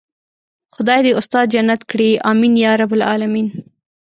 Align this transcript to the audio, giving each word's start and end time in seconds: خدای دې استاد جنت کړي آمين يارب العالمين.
خدای 0.75 0.99
دې 1.05 1.11
استاد 1.19 1.45
جنت 1.53 1.81
کړي 1.91 2.09
آمين 2.31 2.53
يارب 2.65 2.91
العالمين. 2.97 3.47